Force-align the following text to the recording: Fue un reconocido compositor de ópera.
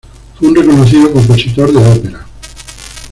Fue 0.39 0.47
un 0.47 0.55
reconocido 0.55 1.13
compositor 1.13 1.71
de 1.71 1.77
ópera. 1.91 2.25